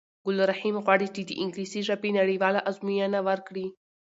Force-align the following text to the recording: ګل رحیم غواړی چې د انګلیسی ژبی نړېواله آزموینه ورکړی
ګل 0.25 0.37
رحیم 0.51 0.75
غواړی 0.85 1.07
چې 1.15 1.21
د 1.25 1.31
انګلیسی 1.43 1.79
ژبی 1.87 2.09
نړېواله 2.19 2.59
آزموینه 2.69 3.19
ورکړی 3.27 3.67